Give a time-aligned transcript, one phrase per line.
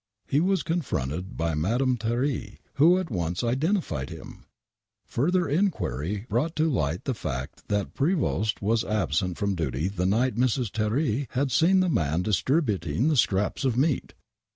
[0.27, 4.45] He was confronted with Madame Thierry, who at once identi fied him!
[5.05, 10.33] Further enquiry brought to light the fact that Prevost was absent from duty the night
[10.37, 10.71] Mrs.
[10.71, 14.15] Thierry had seen the man dis tributing the scraps of meat